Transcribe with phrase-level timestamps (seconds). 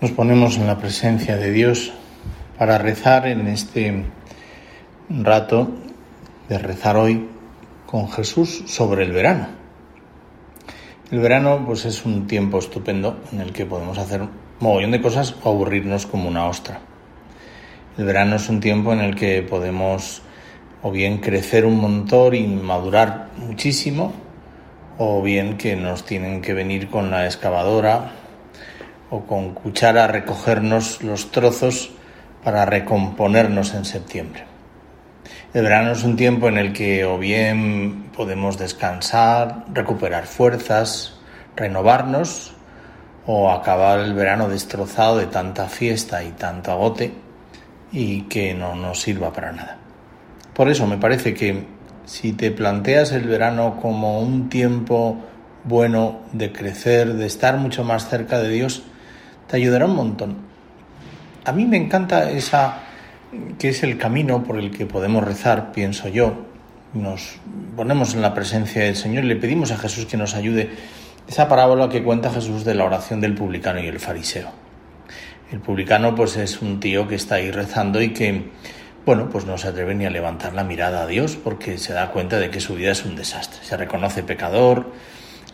[0.00, 1.92] Nos ponemos en la presencia de Dios
[2.56, 4.06] para rezar en este
[5.10, 5.72] rato
[6.48, 7.28] de rezar hoy
[7.84, 9.48] con Jesús sobre el verano.
[11.10, 15.02] El verano pues es un tiempo estupendo en el que podemos hacer un mogollón de
[15.02, 16.80] cosas o aburrirnos como una ostra.
[17.98, 20.22] El verano es un tiempo en el que podemos
[20.80, 24.14] o bien crecer un montón y madurar muchísimo,
[24.96, 28.12] o bien que nos tienen que venir con la excavadora
[29.10, 31.90] o con cuchara recogernos los trozos
[32.44, 34.44] para recomponernos en septiembre.
[35.52, 41.18] El verano es un tiempo en el que o bien podemos descansar, recuperar fuerzas,
[41.56, 42.54] renovarnos,
[43.26, 47.12] o acabar el verano destrozado de tanta fiesta y tanto agote
[47.92, 49.78] y que no nos sirva para nada.
[50.54, 51.66] Por eso me parece que
[52.06, 55.16] si te planteas el verano como un tiempo
[55.64, 58.82] bueno de crecer, de estar mucho más cerca de Dios,
[59.50, 60.36] te ayudará un montón.
[61.44, 62.78] A mí me encanta esa
[63.58, 66.46] que es el camino por el que podemos rezar, pienso yo.
[66.94, 67.38] Nos
[67.76, 70.70] ponemos en la presencia del Señor y le pedimos a Jesús que nos ayude.
[71.28, 74.50] Esa parábola que cuenta Jesús de la oración del publicano y el fariseo.
[75.52, 78.50] El publicano pues es un tío que está ahí rezando y que
[79.04, 82.10] bueno, pues no se atreve ni a levantar la mirada a Dios porque se da
[82.10, 83.64] cuenta de que su vida es un desastre.
[83.64, 84.92] Se reconoce pecador,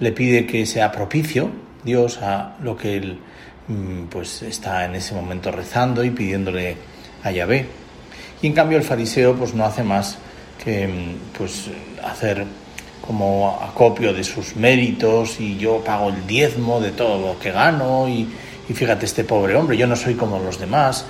[0.00, 1.50] le pide que sea propicio
[1.84, 3.20] Dios a lo que él
[4.10, 6.76] pues está en ese momento rezando y pidiéndole
[7.22, 7.66] a Yahvé.
[8.42, 10.18] Y en cambio el fariseo pues no hace más
[10.62, 11.70] que mm, pues
[12.04, 12.44] hacer
[13.06, 18.08] como acopio de sus méritos y yo pago el diezmo de todo lo que gano
[18.08, 18.28] y,
[18.68, 21.04] y fíjate este pobre hombre, yo no soy como los demás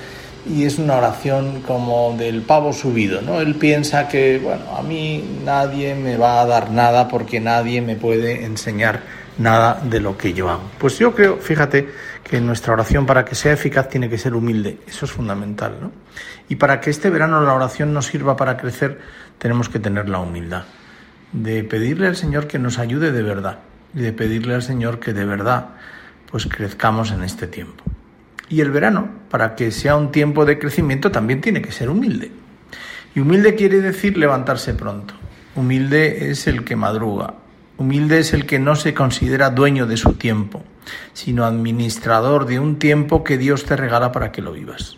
[0.48, 3.40] y es una oración como del pavo subido, ¿no?
[3.40, 7.96] Él piensa que, bueno, a mí nadie me va a dar nada porque nadie me
[7.96, 9.02] puede enseñar
[9.38, 10.70] nada de lo que yo hago.
[10.78, 11.88] Pues yo creo, fíjate,
[12.24, 14.80] que nuestra oración para que sea eficaz tiene que ser humilde.
[14.86, 15.92] Eso es fundamental, ¿no?
[16.48, 19.00] Y para que este verano la oración nos sirva para crecer,
[19.38, 20.64] tenemos que tener la humildad
[21.32, 23.58] de pedirle al Señor que nos ayude de verdad
[23.94, 25.70] y de pedirle al Señor que de verdad
[26.30, 27.84] pues crezcamos en este tiempo.
[28.48, 32.30] Y el verano, para que sea un tiempo de crecimiento, también tiene que ser humilde.
[33.14, 35.14] Y humilde quiere decir levantarse pronto.
[35.54, 37.34] Humilde es el que madruga,
[37.78, 40.64] Humilde es el que no se considera dueño de su tiempo,
[41.12, 44.96] sino administrador de un tiempo que Dios te regala para que lo vivas.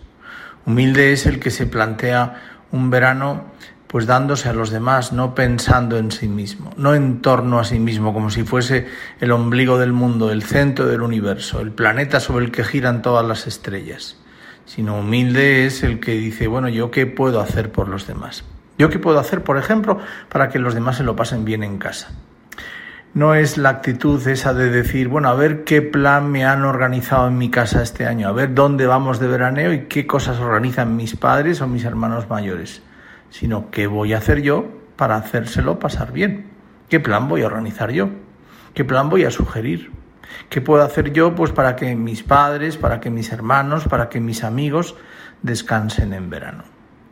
[0.65, 2.41] Humilde es el que se plantea
[2.71, 3.47] un verano
[3.89, 7.81] pues dándose a los demás, no pensando en sí mismo, no en torno a sí
[7.81, 8.87] mismo, como si fuese
[9.19, 13.27] el ombligo del mundo, el centro del universo, el planeta sobre el que giran todas
[13.27, 14.19] las estrellas,
[14.67, 18.45] sino humilde es el que dice, bueno, ¿yo qué puedo hacer por los demás?
[18.77, 21.79] ¿Yo qué puedo hacer, por ejemplo, para que los demás se lo pasen bien en
[21.79, 22.13] casa?
[23.15, 27.29] No es la actitud esa de decir, bueno, a ver qué plan me han organizado
[27.29, 30.97] en mi casa este año, a ver dónde vamos de veraneo y qué cosas organizan
[30.97, 32.83] mis padres o mis hermanos mayores,
[33.31, 36.47] sino qué voy a hacer yo para hacérselo pasar bien,
[36.89, 38.11] qué plan voy a organizar yo,
[38.75, 39.91] qué plan voy a sugerir,
[40.49, 44.21] qué puedo hacer yo pues para que mis padres, para que mis hermanos, para que
[44.21, 44.97] mis amigos
[45.43, 46.65] descansen en verano.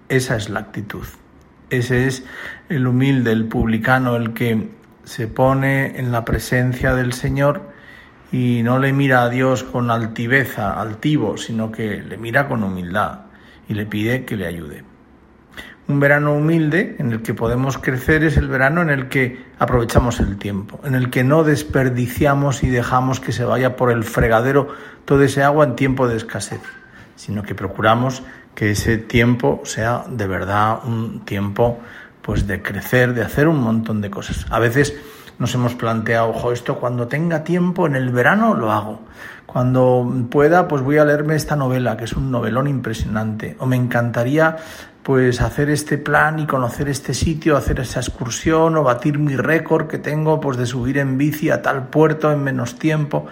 [0.08, 1.06] Esa es la actitud.
[1.70, 2.24] Ese es
[2.68, 4.68] el humilde, el publicano, el que
[5.06, 7.62] se pone en la presencia del Señor
[8.32, 13.20] y no le mira a Dios con altiveza, altivo, sino que le mira con humildad
[13.68, 14.84] y le pide que le ayude.
[15.88, 20.18] Un verano humilde en el que podemos crecer es el verano en el que aprovechamos
[20.18, 24.68] el tiempo, en el que no desperdiciamos y dejamos que se vaya por el fregadero
[25.04, 26.60] todo ese agua en tiempo de escasez,
[27.14, 28.24] sino que procuramos
[28.56, 31.78] que ese tiempo sea de verdad un tiempo
[32.26, 34.46] pues de crecer, de hacer un montón de cosas.
[34.50, 34.96] A veces
[35.38, 39.02] nos hemos planteado, ojo, esto cuando tenga tiempo en el verano lo hago.
[39.46, 43.56] Cuando pueda, pues voy a leerme esta novela, que es un novelón impresionante.
[43.60, 44.56] O me encantaría
[45.04, 49.86] pues hacer este plan y conocer este sitio, hacer esa excursión o batir mi récord
[49.86, 53.26] que tengo pues de subir en bici a tal puerto en menos tiempo.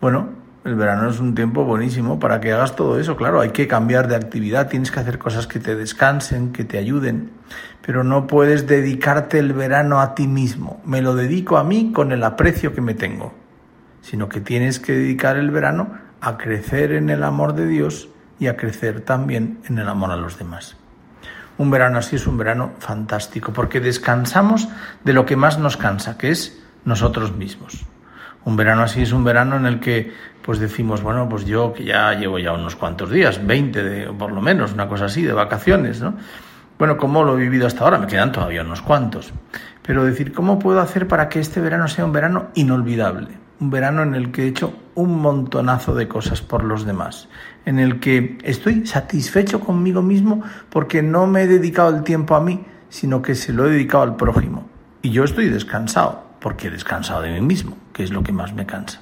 [0.00, 0.30] Bueno,
[0.64, 3.16] el verano es un tiempo buenísimo para que hagas todo eso.
[3.16, 6.78] Claro, hay que cambiar de actividad, tienes que hacer cosas que te descansen, que te
[6.78, 7.30] ayuden,
[7.84, 10.80] pero no puedes dedicarte el verano a ti mismo.
[10.84, 13.34] Me lo dedico a mí con el aprecio que me tengo,
[14.02, 18.08] sino que tienes que dedicar el verano a crecer en el amor de Dios
[18.38, 20.76] y a crecer también en el amor a los demás.
[21.58, 24.68] Un verano así es un verano fantástico porque descansamos
[25.04, 27.84] de lo que más nos cansa, que es nosotros mismos.
[28.44, 30.12] Un verano así es un verano en el que
[30.42, 34.32] pues decimos, bueno, pues yo que ya llevo ya unos cuantos días, 20 de, por
[34.32, 36.14] lo menos, una cosa así, de vacaciones, ¿no?
[36.78, 37.98] Bueno, ¿cómo lo he vivido hasta ahora?
[37.98, 39.32] Me quedan todavía unos cuantos.
[39.82, 43.42] Pero decir, ¿cómo puedo hacer para que este verano sea un verano inolvidable?
[43.62, 47.28] un verano en el que he hecho un montonazo de cosas por los demás,
[47.64, 52.40] en el que estoy satisfecho conmigo mismo porque no me he dedicado el tiempo a
[52.40, 54.68] mí, sino que se lo he dedicado al prójimo.
[55.00, 58.52] Y yo estoy descansado, porque he descansado de mí mismo, que es lo que más
[58.52, 59.00] me cansa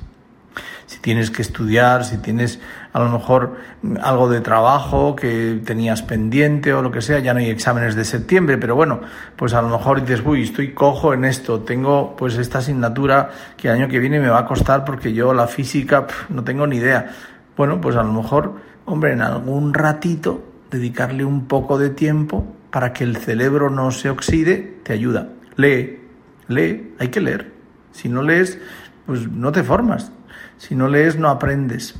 [0.90, 2.58] si tienes que estudiar, si tienes
[2.92, 3.58] a lo mejor
[4.02, 8.04] algo de trabajo que tenías pendiente o lo que sea, ya no hay exámenes de
[8.04, 9.00] septiembre, pero bueno,
[9.36, 13.68] pues a lo mejor dices, uy, estoy cojo en esto, tengo pues esta asignatura que
[13.68, 16.78] el año que viene me va a costar porque yo la física no tengo ni
[16.78, 17.12] idea.
[17.56, 20.42] Bueno, pues a lo mejor, hombre, en algún ratito
[20.72, 25.28] dedicarle un poco de tiempo para que el cerebro no se oxide, te ayuda.
[25.54, 26.00] Lee,
[26.50, 27.52] lee, hay que leer.
[27.92, 28.58] Si no lees,
[29.06, 30.12] pues no te formas.
[30.58, 31.94] Si no lees, no aprendes.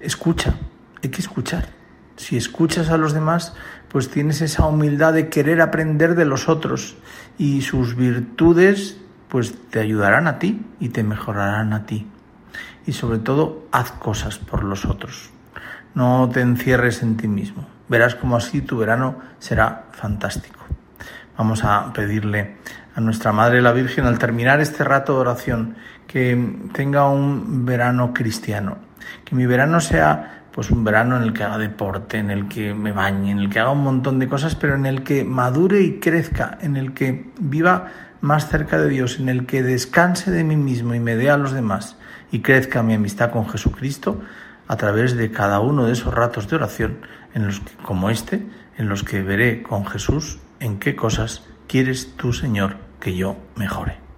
[0.00, 0.54] Escucha,
[1.02, 1.68] hay que escuchar.
[2.16, 3.54] Si escuchas a los demás,
[3.88, 6.96] pues tienes esa humildad de querer aprender de los otros
[7.38, 8.98] y sus virtudes,
[9.28, 12.06] pues te ayudarán a ti y te mejorarán a ti.
[12.86, 15.30] Y sobre todo, haz cosas por los otros.
[15.94, 17.66] No te encierres en ti mismo.
[17.88, 20.60] Verás como así tu verano será fantástico.
[21.40, 22.56] Vamos a pedirle
[22.94, 25.74] a nuestra Madre la Virgen al terminar este rato de oración
[26.06, 26.38] que
[26.74, 28.76] tenga un verano cristiano,
[29.24, 32.74] que mi verano sea pues un verano en el que haga deporte, en el que
[32.74, 35.80] me bañe, en el que haga un montón de cosas, pero en el que madure
[35.80, 37.86] y crezca, en el que viva
[38.20, 41.38] más cerca de Dios, en el que descanse de mí mismo y me dé a
[41.38, 41.96] los demás
[42.30, 44.20] y crezca mi amistad con Jesucristo
[44.68, 46.98] a través de cada uno de esos ratos de oración
[47.32, 48.46] en los que, como este,
[48.76, 54.09] en los que veré con Jesús en qué cosas quieres tú, Señor, que yo mejore.